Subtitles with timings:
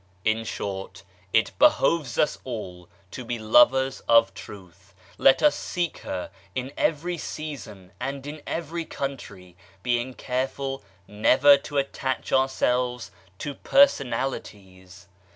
[0.25, 4.95] In short, it behoves us all to be lovers of Truth.
[5.19, 11.77] Let us seek her in every season and in every country, being careful never to
[11.77, 15.05] attach ourselves to personalities.